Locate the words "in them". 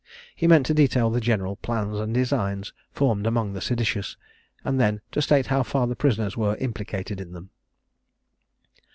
7.21-7.51